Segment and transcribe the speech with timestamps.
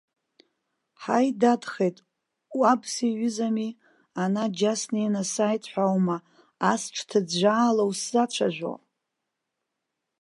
[1.01, 1.97] Ҳаи дадхеит,
[2.57, 3.71] уаб сиҩызамзи,
[4.23, 6.17] ана џьа снеины сааит ҳәа аума
[6.71, 8.73] ас ҿҭыӡәӡәаала узсацәажәо?!